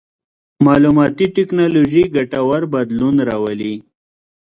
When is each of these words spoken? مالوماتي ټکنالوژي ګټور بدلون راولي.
مالوماتي 0.65 1.25
ټکنالوژي 1.35 2.03
ګټور 2.15 2.61
بدلون 2.73 3.15
راولي. 3.29 3.75